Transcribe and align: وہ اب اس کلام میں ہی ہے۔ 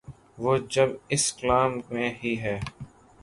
وہ 0.37 0.53
اب 0.77 0.89
اس 1.09 1.33
کلام 1.33 1.71
میں 1.91 2.09
ہی 2.23 2.33
ہے۔ 2.41 2.59